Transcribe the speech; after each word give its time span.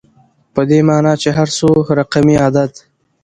په 0.53 0.61
دې 0.69 0.79
معني 0.87 1.13
چي 1.21 1.29
هر 1.37 1.49
څو 1.57 1.69
رقمي 1.99 2.35
عدد 2.45 2.71